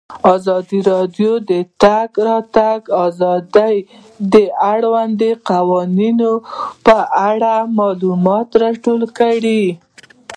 [0.35, 1.51] ازادي راډیو د د
[1.83, 3.75] تګ راتګ ازادي
[4.33, 4.35] د
[4.71, 6.33] اړونده قوانینو
[6.85, 6.97] په
[7.29, 8.49] اړه معلومات
[8.93, 9.63] ورکړي.